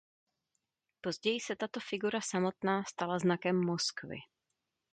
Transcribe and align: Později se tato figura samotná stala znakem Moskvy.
Později 1.01 1.39
se 1.39 1.55
tato 1.55 1.79
figura 1.79 2.21
samotná 2.21 2.83
stala 2.83 3.19
znakem 3.19 3.65
Moskvy. 3.65 4.17